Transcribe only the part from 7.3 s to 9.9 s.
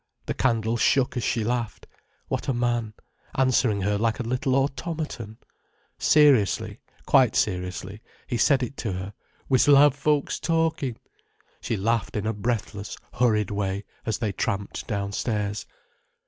seriously he said it to her—"We s'll